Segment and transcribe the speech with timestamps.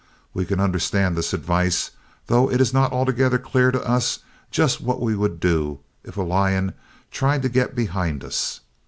[0.33, 1.91] We can understand this advice,
[2.25, 6.23] though it is not altogether clear to us just what we would do if a
[6.23, 6.73] lion
[7.11, 8.61] tried to get behind us.